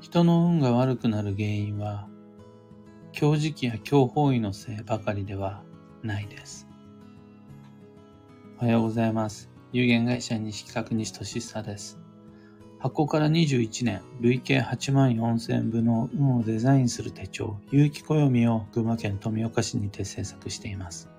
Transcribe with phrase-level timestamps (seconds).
[0.00, 2.08] 人の運が悪くなる原因は、
[3.12, 5.62] 強磁気や強方位のせいばかりでは
[6.02, 6.66] ないです。
[8.60, 9.50] おはようございます。
[9.72, 11.98] 有限会社西企画西俊久です。
[12.78, 21.10] 発行から21年、累計8万4000部の運をデザインする手帳、有機暦を群馬県富岡市にて制作しています。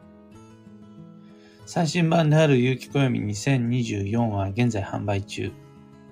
[1.65, 5.51] 最新版である有機暦2024は現在販売中。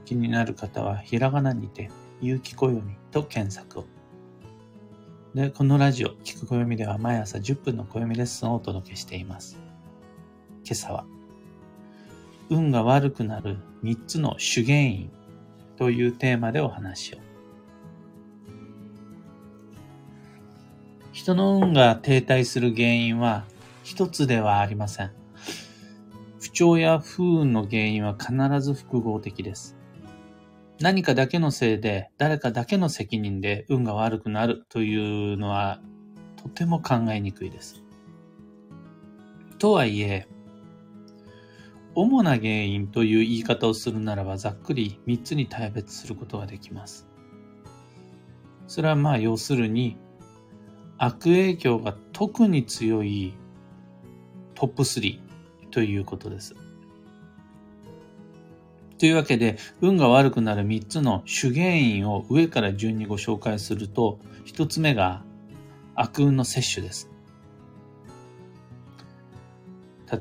[0.04, 1.90] 気になる方はひらがなにて、
[2.22, 3.86] 有機暦と検索を。
[5.34, 9.58] で、このラジオ、聞く暦では毎朝10分の暦レッスンをお届けしています。
[10.64, 11.06] 今朝は、
[12.50, 15.12] 運が悪くなる3つの主原因
[15.78, 17.18] というテーマでお話を。
[21.12, 23.46] 人の運が停滞する原因は
[23.84, 25.12] 一つではありません。
[26.40, 29.76] 不調や不運の原因は必ず複合的です。
[30.82, 35.80] 何かだけのせいで、誰かだけの責任で運が悪くなるというのは、
[36.36, 37.82] とても考えにくいです。
[39.58, 40.28] とはいえ、
[41.96, 47.08] 主な原因という言い方をするならば、ざっくり3つに大別することができます。
[48.68, 49.98] それはまあ、要するに、
[50.98, 53.34] 悪影響が特に強い
[54.56, 55.20] トップ3
[55.72, 56.54] ということです。
[58.98, 65.24] というわけで、運が悪くなる3つの主原因を上から順にご紹介すると、1つ目が
[65.96, 67.10] 悪運の摂取です。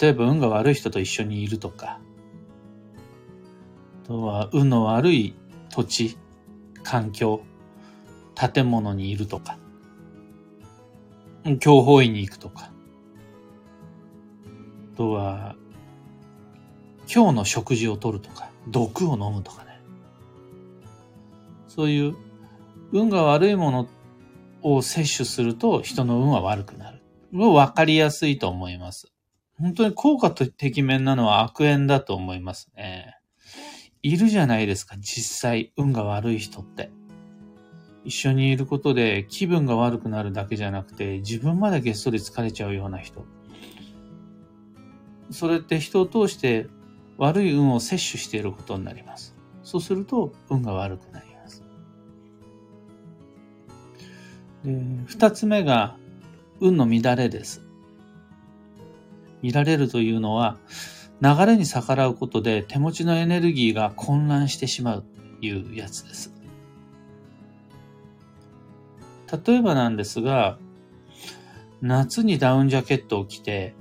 [0.00, 2.00] 例えば運が悪い人と一緒にいるとか、
[4.04, 5.36] あとは運の悪い
[5.70, 6.18] 土地、
[6.82, 7.42] 環境、
[8.34, 9.58] 建物にいるとか、
[11.60, 12.70] 強法院に行くとか、
[14.94, 15.54] あとは
[17.12, 19.80] 今日の食事をとるとか、毒を飲むとかね。
[21.68, 22.16] そういう
[22.92, 23.88] 運が悪いもの
[24.62, 27.02] を摂取すると人の運は悪くなる。
[27.32, 29.12] わかりやすいと思います。
[29.58, 33.16] 本当に効果的面なのは悪縁だと思いますね。
[34.02, 36.90] いるじゃないですか、実際、運が悪い人って。
[38.04, 43.24] 一緒にいることで気分が悪くなるだけじゃなくて、自分までげっそり疲れちゃうような人。
[45.30, 46.66] それって人を通して
[47.18, 49.34] 悪い運を摂取していることになります。
[49.62, 51.62] そうすると運が悪くなります。
[54.64, 54.72] で
[55.06, 55.96] 二つ目が
[56.60, 57.62] 運の乱れです。
[59.42, 60.56] 乱れるというのは
[61.20, 65.04] 流れに逆らうことで手持ちのエネルギーが混乱してしまう
[65.40, 66.34] というやつです。
[69.46, 70.58] 例えばなんですが、
[71.80, 73.74] 夏にダウンジャケットを着て、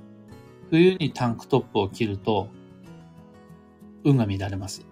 [0.70, 2.48] 冬にタンクトップを着ると、
[4.04, 4.86] 運が乱れます。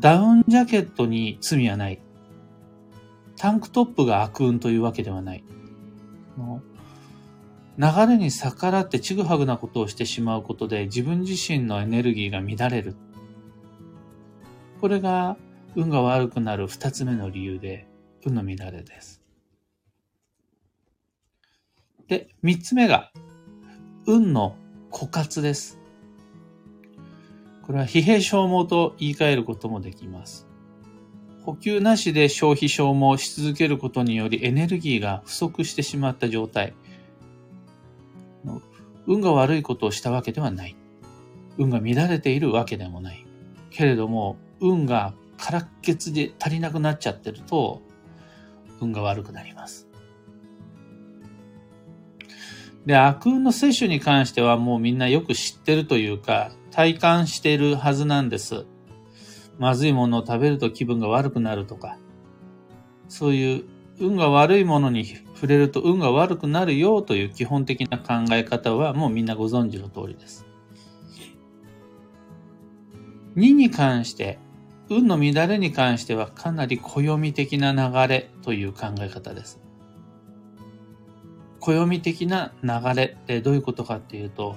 [0.00, 2.00] ダウンジャケットに罪はない。
[3.36, 5.44] タンクトップが悪運というわけではない。
[7.76, 12.94] 流れに逆らってちぐはぐなことをしてしまうことで自分自身のエネルギーが乱れる。
[14.80, 15.36] これが
[15.76, 17.88] 運が悪くなる二つ目の理由で、
[18.24, 19.20] 運の乱れです。
[22.06, 23.10] で、三つ目が、
[24.06, 24.56] 運の
[24.92, 25.80] 枯渇です。
[27.66, 30.46] これは疲弊消耗と言い換えることもできます。
[31.44, 36.74] 補給なしで消費消耗し続けることによりエネルギーが不足してしまった状態。
[39.06, 40.76] 運が悪いことをしたわけではない。
[41.56, 43.24] 運が乱れているわけでもない。
[43.70, 47.80] けれども、運が空っ欠で足りなくなっちゃってると、
[48.80, 49.88] 運が悪くなります。
[52.84, 58.66] で、悪運の摂取に関してはもうみんなよく知ってるというか、体感しているはずなんです。
[59.60, 61.98] まずいものを食べると気分が悪くなるとか、
[63.08, 63.64] そういう
[64.00, 70.46] 運が悪いものに触れると運が悪くなるよという基本的な考え方はもうみんなご存知の通りです。
[73.36, 74.40] 2に関して、
[74.90, 79.60] 運の乱れに関してはかなり暦的な流れという考え方です。
[81.60, 84.56] 暦的な流れってどういうことかっていうと、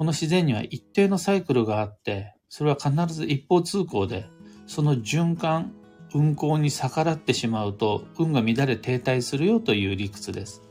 [0.00, 4.24] この自然には一定のサイクルがあって、それは必ず一方通行で、
[4.66, 5.74] その循環、
[6.14, 10.62] 運行に逆らってしまうと、運が乱れ停滞するよという理屈です。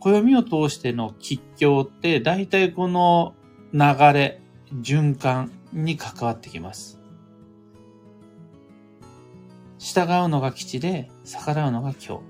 [0.00, 3.36] 暦を通しての吉凶って、大体この
[3.72, 3.80] 流
[4.12, 4.40] れ、
[4.72, 6.98] 循環に関わってきます。
[9.78, 12.20] 従うのが吉で、逆らうのが今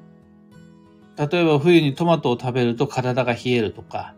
[1.16, 1.32] 日。
[1.32, 4.14] 例えば冬にトマトを食べると体が冷えるとか、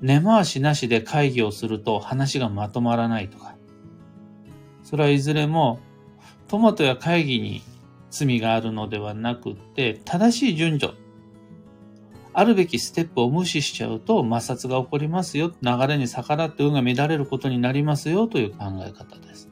[0.00, 3.56] 根回しなしで会議をすると話がまとまらないとか、
[4.82, 5.80] それはいずれも
[6.48, 7.62] トマトや会議に
[8.10, 10.94] 罪があるのではなくって、正しい順序、
[12.32, 15.52] あるべきステップを無視しちゃうと摩擦が起こりますよ。
[15.62, 18.28] 流れに逆らって運が乱れることになりますよ。
[18.28, 19.48] という考え方です。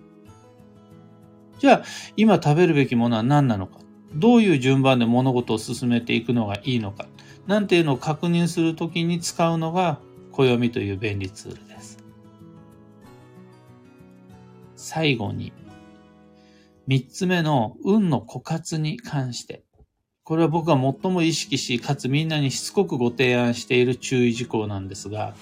[1.58, 1.84] じゃあ、
[2.16, 3.78] 今食べるべきものは何なのか。
[4.14, 7.06] どういう順番で物事を進めていくのがいいのか。
[7.46, 9.98] なんていうのを確認するときに使うのが
[10.34, 11.98] 暦という便利ツールです。
[14.74, 15.52] 最後に、
[16.86, 19.64] 三つ目の運の枯渇に関して、
[20.24, 25.34] これは僕が最も意識し、かつみんなにしつこくご提案している注意事項なんですが、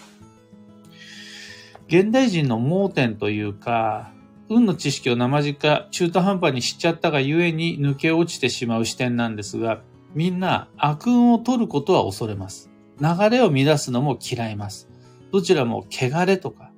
[1.89, 4.13] 現代人の盲点というか、
[4.49, 9.81] 運の知識を生じか中途半端に知っちゃったがゆえに抜け落ちてしまう視点なんですが、
[10.15, 12.72] みんな悪運を取ることは恐れます。
[13.01, 14.89] 流れを乱すのも嫌います。
[15.31, 16.73] どちらも汚れとか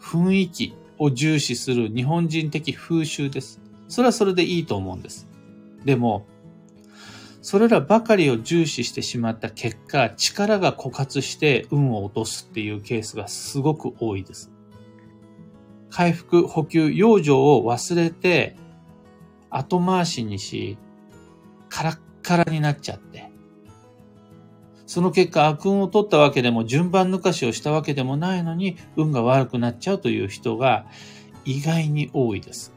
[0.00, 3.60] 雰囲気を重視する日本人的風習です。
[3.88, 5.28] それはそれでいいと思うんです。
[5.84, 6.26] でも、
[7.42, 14.50] それらばかりを重視してしまった結果、力が枯渇して運を落とすっていうケースがすごく多いです。
[15.90, 18.56] 回復、補給、養生を忘れて、
[19.50, 20.78] 後回しにし、
[21.68, 23.13] カラッカラになっちゃって、
[24.94, 30.86] その結果悪運を取ったわけでも順番抜かしをしたわけでもないのに運が悪くなっちゃうという人が
[31.44, 32.72] 意外に多いです。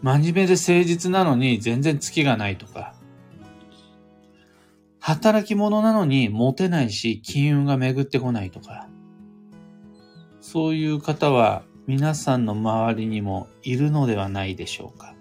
[0.00, 2.94] 真面目で誠実なのに全然月がないとか、
[4.98, 8.88] 働き者なのにモテないし金運が巡ってこないとか、
[10.40, 15.17] そういう方は皆さんの周りにもいるのではないでしょうか。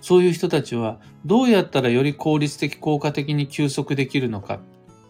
[0.00, 4.60] そういう人たちはどうやったらより効率的効果的に休息できるのか、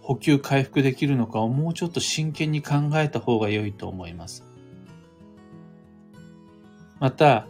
[0.01, 4.45] 補給回復できるのかをもうちょっと真剣に考えた方が良いと思います。
[6.99, 7.47] また、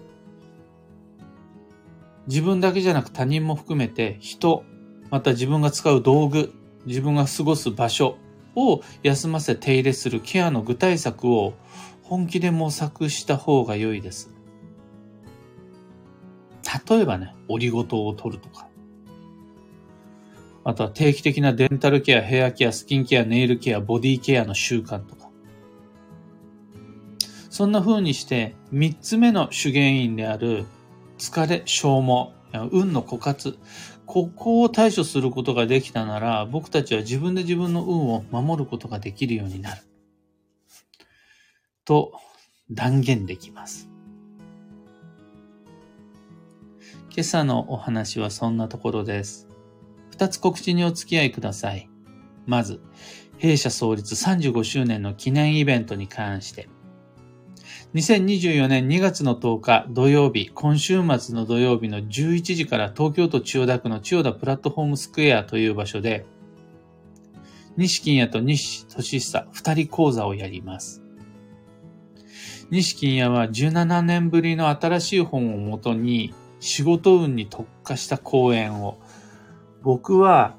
[2.27, 4.65] 自分だけじゃなく他人も含めて人、
[5.11, 6.53] また自分が使う道具、
[6.87, 8.17] 自分が過ごす場所
[8.55, 11.55] を休ませ手入れするケアの具体策を
[12.03, 14.31] 本気で模索した方が良いです。
[16.89, 18.69] 例えばね、オリゴ糖を取るとか。
[20.63, 25.31] あとは定期的なデンタルケア、ヘアケア、スキンケア、ネイルケア、ボディケアの習慣とか。
[27.49, 30.67] そんな風にして、三つ目の主原因である
[31.19, 32.33] 疲れ、消耗、
[32.71, 33.59] 運の枯渇。
[34.07, 39.83] ここを対処することができたなら、僕たちは自分で自分の運を守ることができるようになる。
[41.85, 42.13] と
[42.71, 43.90] 断言できます。
[47.13, 49.49] 今朝のお話はそんなところです。
[50.11, 51.91] 二つ告知にお付き合いください。
[52.47, 52.81] まず、
[53.39, 56.69] 弊社創立35周年の記念イベントに関して。
[57.95, 66.27] 2024年2月の10日土曜日、今週末の土曜日の11時から東京都千代田区の千代田プラットフォームスクエアという場所で、
[67.77, 71.03] 西金也と西俊久二人講座をやります。
[72.71, 78.99] 西金也は17年ぶりの新しい本をもとに、仕事運に特化した講演を、
[79.83, 80.55] 僕は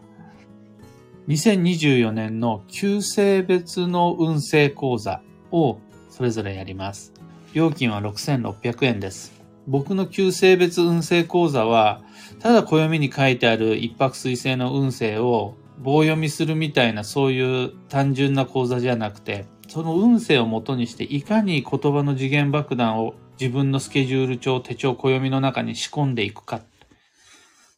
[1.27, 5.77] 2024年の旧性別の運勢講座を
[6.09, 7.13] それぞれやります。
[7.53, 9.39] 料金は6600円です。
[9.67, 12.01] 僕の旧性別運勢講座は、
[12.39, 26.61] ただ暦に書いてある一泊水星の運勢を棒読みするみたいなそういう単純な講座じゃなくて、その運勢をもとにしていかに言葉の次元爆弾を自分のスケジュール帳、手帳、暦の中に仕込んでいくか。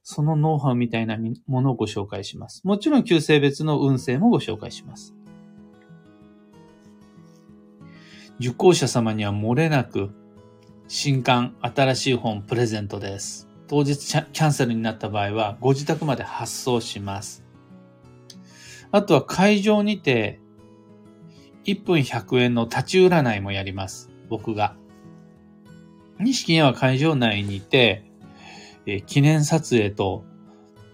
[0.03, 1.17] そのノウハウみたいな
[1.47, 2.61] ものをご紹介します。
[2.65, 5.15] もちろん旧性別の運勢もご紹介します。
[8.39, 10.11] 受講者様には漏れなく
[10.89, 13.47] 新刊、新しい本プレゼントです。
[13.67, 17.43] 当日キャンセルになった場合はご自宅まで発送します。
[18.91, 20.39] あとは会場にて
[21.65, 24.11] 1分100円の立ち占いもやります。
[24.29, 24.75] 僕が。
[26.19, 28.03] 錦は会場内にいて、
[28.85, 30.23] えー、記念撮影と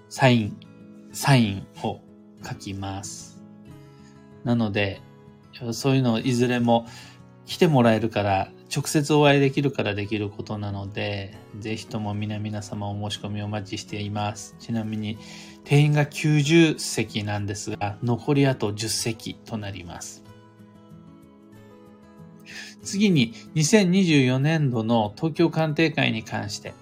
[0.09, 0.57] サイン、
[1.11, 2.01] サインを
[2.43, 3.41] 書きます。
[4.43, 5.01] なので、
[5.71, 6.88] そういうのをいずれも
[7.45, 14.55] 来てもらえるから、直接お会いできるからできることなので、ぜひとも皆々様お申し込みお待ちしています。
[14.59, 15.17] ちなみに、
[15.63, 20.28] 定員が90席なんですが、残りあと10席となります。
[22.89, 26.74] 次に2024年度の東京鑑定会に関して、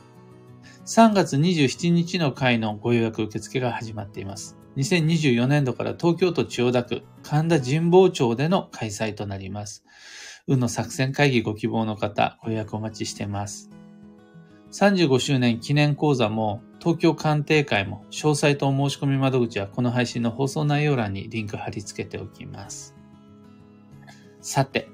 [0.86, 4.56] 3月27日の会のご予約受付が始まっています。
[4.78, 9.84] 2024年度から東京都千代田区神田神保町での開催となります。
[10.48, 13.70] 運の作戦会議ご希望の方、ご予約お待ちしています。
[14.72, 22.96] 35周年記念講座も、東京鑑定会も、詳細とお申し込み窓口はこの配信の放送内容欄にリンク貼り付けておきます。
[24.42, 24.88] さて、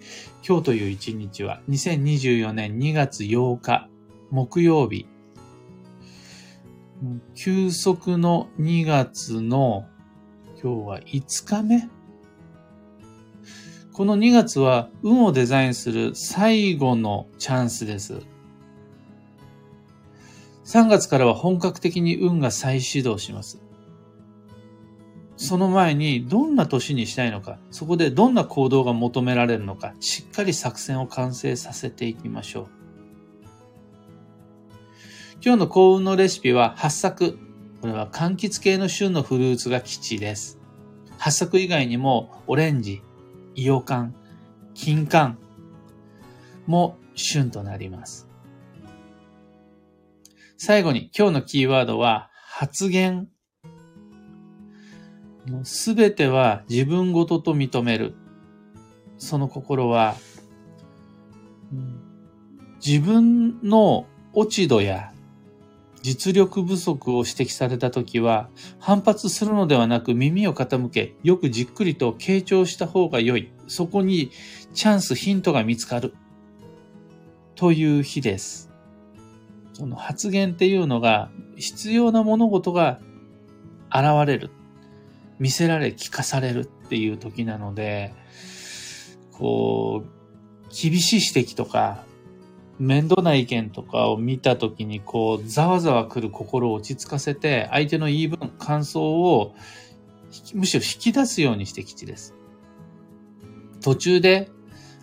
[0.46, 3.88] 今日という一日は2024年2月8日
[4.30, 5.08] 木曜日。
[7.34, 9.86] 休息の2月の
[10.62, 11.90] 今日は5日目
[13.94, 18.20] この2月は運をデザインする最後のチャンスです。
[20.66, 23.62] 3月からは本格的に運が再始動します。
[25.44, 32.68] その前にどんな年にしたいのか、そこでどんな行動が求められるのか、しっかり作戦を完成させていきましょう。
[35.44, 37.38] 今日の幸運のレシピは八作。
[37.82, 40.60] これは柑橘系の旬のフルーツが基地です。
[41.18, 43.02] 八作以外にもオレンジ、
[43.56, 44.16] イオカン、
[44.74, 45.36] 金柑
[46.68, 48.30] も旬となります。
[50.56, 53.28] 最後に今日のキーワードは発言。
[55.64, 58.16] すべては自分ごとと認める。
[59.18, 60.16] その心は、
[62.86, 65.14] 自分の落ち度や
[66.04, 73.52] 実力不足を指摘されたときは、反発するのではなく耳を傾け、よくじっくりと傾聴した方が良い。
[73.68, 74.30] そこに
[74.74, 76.14] チャンス、ヒントが見つかる。
[77.56, 78.70] という日です。
[79.72, 83.00] その発言っていうのが、必要な物事が
[83.90, 84.52] 現れる。
[85.44, 88.14] 見せられ、聞かされるっていう時なので、
[89.34, 92.06] こう、厳しい指摘とか、
[92.80, 99.54] 面倒な意見とかを見たときに、こう、ざわざわ来る心を落ち着かせて、相手の言い分、感想を、
[100.54, 102.36] むしろ引き出すようにして基地です。
[103.82, 104.50] 途中で、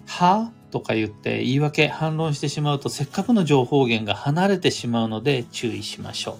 [0.07, 6.37] はとか言って言い訳、反論してしまうと、せっかくの情報源が離れてしまうので注意しましょう。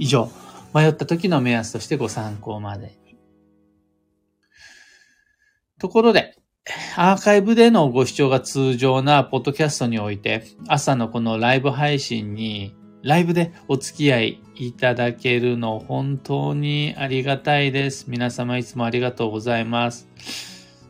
[0.00, 0.28] 以上、
[0.74, 3.16] 迷った時の目安としてご参考までに。
[5.78, 6.36] ところで、
[6.96, 18.04] アーカイブでのご視聴が通常なポッドキャストにおいて、朝のこのライブ配信に、ライブでお付き合いいただけるの本当にありがたいです。
[18.08, 20.08] 皆様いつもありがとうございます。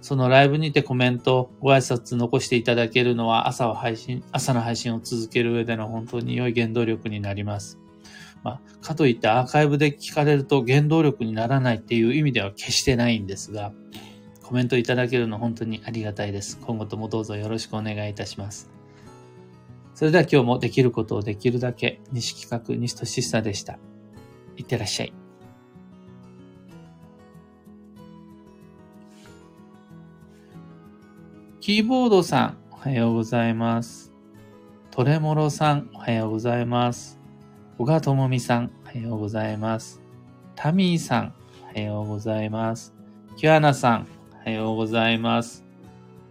[0.02, 7.81] そのライブにてコメント、ご挨拶残していただけるのは朝は配信、朝の配信を続ける上での本当に良い原動力になります。
[8.42, 13.72] まあ、かといってアーカイブで聞かれると原動力にならないっていう意味では決してないんですが、
[14.42, 16.58] コメントいただけるの本当にありがたいです。
[16.60, 18.70] 今後ともどうぞよろしくお願いいたします。
[19.94, 23.78] それでは今日もできることをできるだけ、西企画西俊久でした。
[24.56, 25.12] いってらっしゃい。
[31.60, 34.12] キーボードさん、おはようございます。
[34.90, 37.21] トレモロさん、おはようございます。
[37.82, 40.00] 小川智美さん、おはようございます。
[40.54, 41.34] タミーさん、
[41.64, 42.94] おはようございます。
[43.36, 45.64] キュアナさん、おはようございます。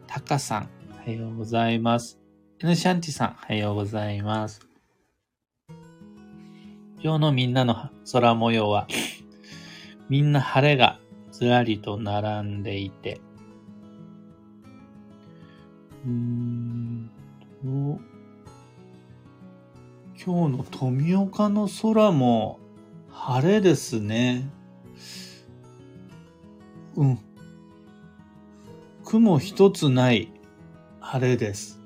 [0.08, 2.17] タカさん、おはようございます。
[2.63, 4.62] エヌシャンティさん、おはようございます。
[7.03, 8.88] 今日のみんなの空模様は、
[10.08, 11.01] みんな晴れが
[11.34, 13.20] ずらりと並んでいて、
[16.05, 17.12] うん
[17.62, 18.11] と、
[20.24, 22.60] 今日の富岡の空も
[23.10, 24.48] 晴れですね。
[26.96, 27.20] うん。
[29.04, 30.32] 雲一つない
[31.00, 31.80] 晴れです。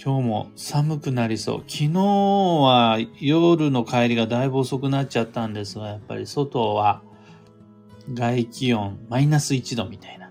[0.00, 1.58] 今日も寒くなりそう。
[1.66, 7.02] 昨日は夜の帰りがだいぶ遅くなっちゃったんですが、やっぱり外は
[8.14, 10.30] 外気温マイナス1度みたいな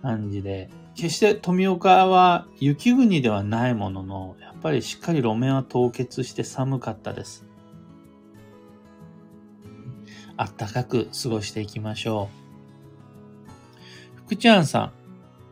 [0.00, 7.46] 感じで、決して富岡は雪国ではないものの、やっぱりしっかり路面は凍結して寒かったです。
[10.36, 12.28] あったかく過ごしていきましょ
[14.16, 14.18] う。
[14.24, 14.92] 福ちゃんさん、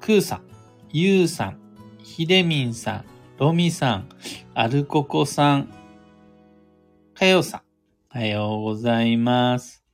[0.00, 0.42] くーさん、
[0.90, 1.58] ゆうさん、
[2.02, 3.04] ひでみんさん、
[3.38, 4.08] ろみさん、
[4.52, 5.68] アルココさん、
[7.14, 7.60] かよさん、
[8.12, 9.84] おはようございます。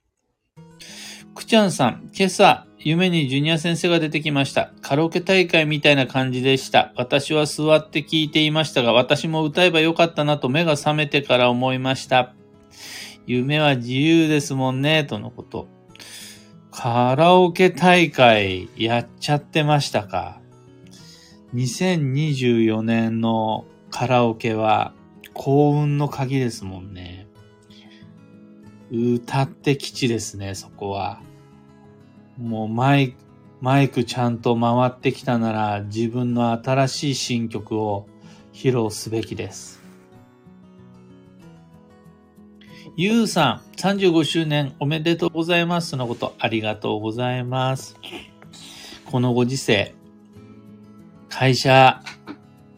[1.35, 4.73] くちゃんさん、今朝、夢にジュニア先生が出てきました。
[4.81, 6.93] カラオケ大会みたいな感じでした。
[6.97, 12.35] 私は座って聞いていましたが、私も歌えばよかったなと目が覚めてから思いました。
[13.25, 15.69] 夢は自由ですもんね、とのこと。
[16.73, 20.41] カラオケ大会やっちゃってましたか
[21.55, 24.93] ?2024 年のカラオケは
[25.35, 27.29] 幸運の鍵ですもんね。
[28.91, 31.21] 歌って基地ですね、そこは。
[32.43, 33.15] もうマイ
[33.61, 38.09] マイクちゃんと回ってきたなら自分の新しい新曲を
[38.53, 39.81] 披露すべきです。
[42.97, 45.91] ゆうさん、35周年おめでとうございます。
[45.91, 47.97] そのことありがとうございます。
[49.07, 49.95] このご時世、
[51.29, 52.03] 会社、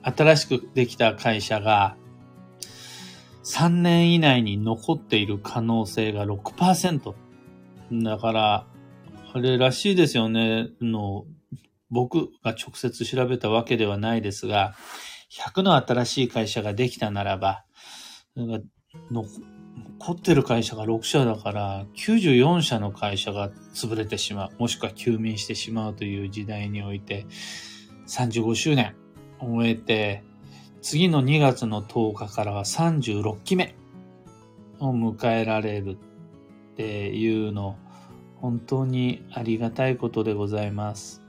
[0.03, 1.97] 新しくできた会社が
[3.45, 7.15] 3年以内に残っている可能性が6%。
[7.93, 8.67] だから、
[9.37, 10.69] あれらしいですよね。
[10.81, 11.25] の
[11.91, 14.77] 僕が直接調べたわけではないですが、
[15.33, 17.65] 100の新しい会社ができたならば、
[18.37, 27.27] 残ってる会社が6社だから、94社の会社が潰れてしまう、もしくは休眠してしまうという時代において、
[28.07, 28.95] 35周年
[29.41, 30.23] を終えて、
[30.81, 33.75] 次の2月の10日からは36期目
[34.79, 35.99] を迎えられる
[36.73, 37.79] っていうの、
[38.45, 41.23] 本当にありがたいことでございます。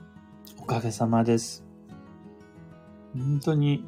[0.58, 1.64] おかげさまです。
[3.14, 3.82] 本当に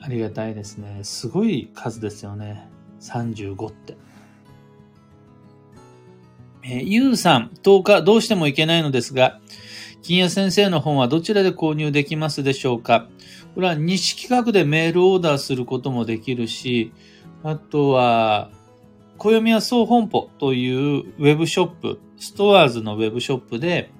[0.00, 1.00] ありがたいですね。
[1.02, 2.68] すごい数ですよね。
[3.00, 3.96] 35って。
[6.62, 9.40] えー、ゆうさん、10日どうしてもいけないのですが、
[10.02, 13.08] 金谷先生の本はどちらで購入できますでしょうか？
[13.56, 16.92] これは西企画でメールオーダーすることもできるし、
[17.42, 18.52] あとは、
[19.16, 23.90] 暦は総本舗というウェブショップ、ストアーズのウェブショップで、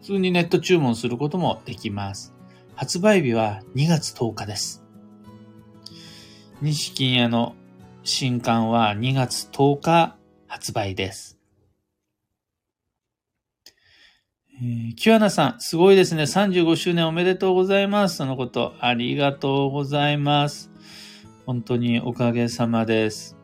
[0.00, 2.34] 普通にネット注文することもできます。
[2.74, 4.82] 発売日は2月10日です。
[6.60, 7.54] 西金屋の
[8.04, 11.38] 新刊は2月10日発売です。
[14.60, 16.22] えー、キュアナさん、すごいですね。
[16.22, 18.16] 35周年おめでとうございます。
[18.16, 20.70] そのこと、ありがとうございます。
[21.46, 23.41] 本当におかげさまです。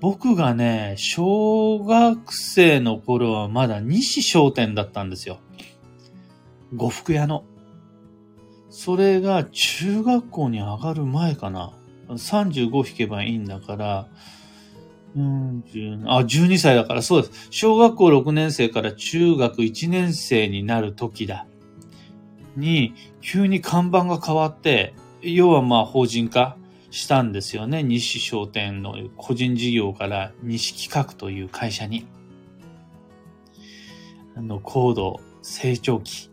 [0.00, 5.38] 僕がね、小学生の頃はまだ西商店だったんですよ。
[6.74, 7.44] 呉服屋の。
[8.68, 11.72] それが中学校に上がる前かな。
[12.08, 14.06] 35引けばいいんだから、
[15.16, 15.64] うん、
[16.06, 17.48] あ、12歳だからそうです。
[17.50, 21.46] 小学校6年生から中学1年生になる時だ。
[22.54, 26.56] に、急に看板が変わって、要はまあ法人化
[26.96, 27.82] したんですよね。
[27.82, 32.06] 西商店の個人事業から西企画という会社に。
[34.34, 36.30] あの、高度成長期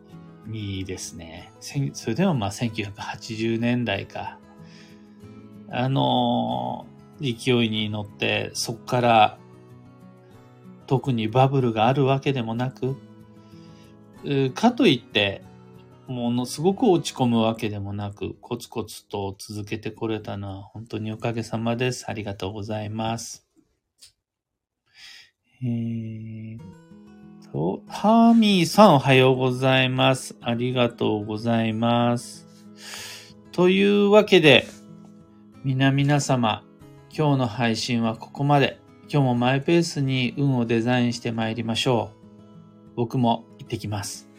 [0.48, 1.52] にですね。
[1.60, 4.40] それでもまあ1980年代か。
[5.70, 6.86] あの
[7.20, 9.38] 勢いに乗って、そこから
[10.88, 12.96] 特にバブルがあるわけでもなく、
[14.54, 15.44] かといって、
[16.08, 22.06] ものすごく落ち込むわけでもなく、コツコツと続けてこれたのは本当におかげさまです。
[22.10, 23.48] ありがとうございます。
[25.64, 26.60] えー
[27.54, 30.36] と、ハーミーさんおはようございます。
[30.42, 32.48] ありがとうございます。
[33.52, 34.66] というわけで、
[35.64, 36.64] 皆々様、
[37.16, 38.80] 今日の配信はここまで。
[39.10, 42.96] 今日もマイペースに運をデザインして参りましょう。
[42.96, 44.33] 僕も行ってきます。